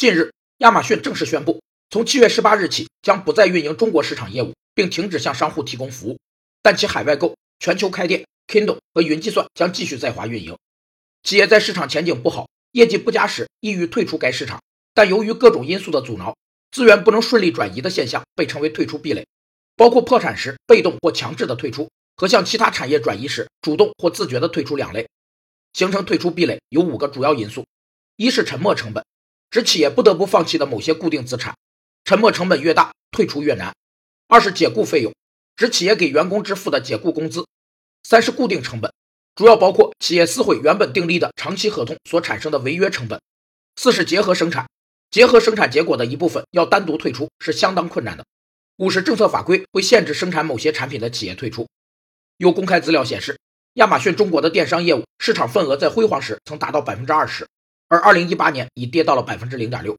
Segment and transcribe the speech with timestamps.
[0.00, 6.18] 近日，亚马逊正式宣布，从七月十八日起将不再运营中国市场业务，并停止向商户提供服务，
[6.62, 10.56] 但其海外购、全球开店、Kindle 和云计算将继续在华运营。
[11.22, 14.62] 企业在市场前景不好、业绩不佳时，意欲退出该市场，
[14.94, 16.34] 但由于各种因素的阻挠，
[16.70, 19.26] 资源不能顺利转移的现象被称为退出壁垒，
[19.76, 25.06] 包括破产时被动或强制的退出，和向其他产业转移时主动或自觉的退出两类。
[25.74, 27.66] 形成退出壁垒有五个主要因素：
[28.16, 29.04] 一是沉没成本。
[29.50, 31.56] 指企业不得不放弃的某些固定资产，
[32.04, 33.74] 沉没成本越大，退出越难。
[34.28, 35.12] 二是解雇费用，
[35.56, 37.44] 指企业给员工支付的解雇工资。
[38.04, 38.92] 三是固定成本，
[39.34, 43.20] 主要包括企业撕毁原本订立的长期合同所产生的违约成本。
[43.74, 44.68] 四是结合生产，
[45.10, 48.24] 结合生产结果的一部分要单独退出是相当困难的。
[48.76, 51.66] 五是政策法规会限制生产某些产品的企业退出。
[52.36, 53.38] 有公开资料显示，
[53.74, 57.46] 亚马逊中国的电商业务市场份额在辉煌时曾达到百分之二十。
[57.90, 59.98] 而二零一八年已跌到了百分之零点六。